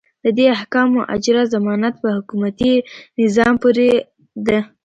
[0.23, 2.73] د دې احکامو اجرا ضمانت په حکومتي
[3.21, 3.89] نظام پورې
[4.47, 4.59] ده.